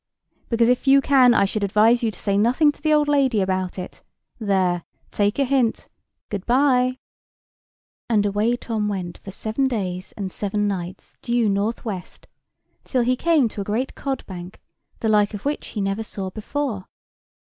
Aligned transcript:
"Because, 0.49 0.67
if 0.67 0.87
you 0.87 0.99
can, 0.99 1.35
I 1.35 1.45
should 1.45 1.63
advise 1.63 2.01
you 2.01 2.09
to 2.09 2.17
say 2.17 2.35
nothing 2.35 2.71
to 2.71 2.81
the 2.81 2.91
old 2.91 3.07
lady 3.07 3.39
about 3.39 3.77
it. 3.77 4.01
There; 4.39 4.83
take 5.11 5.37
a 5.37 5.45
hint. 5.45 5.89
Good 6.31 6.43
bye." 6.47 6.97
And 8.09 8.25
away 8.25 8.55
Tom 8.55 8.87
went 8.87 9.19
for 9.19 9.29
seven 9.29 9.67
days 9.67 10.11
and 10.13 10.31
seven 10.31 10.67
nights 10.67 11.17
due 11.21 11.47
north 11.47 11.85
west, 11.85 12.25
till 12.83 13.03
he 13.03 13.15
came 13.15 13.47
to 13.49 13.61
a 13.61 13.63
great 13.63 13.93
codbank, 13.93 14.59
the 15.01 15.07
like 15.07 15.35
of 15.35 15.45
which 15.45 15.67
he 15.67 15.81
never 15.81 16.01
saw 16.01 16.31
before. 16.31 16.87